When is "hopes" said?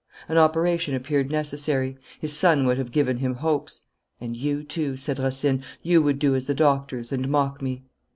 3.35-3.81